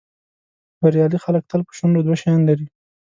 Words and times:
بریالي 0.81 1.19
خلک 1.25 1.43
تل 1.51 1.61
په 1.67 1.71
شونډو 1.77 2.05
دوه 2.05 2.17
شیان 2.21 2.41
لري. 2.49 2.67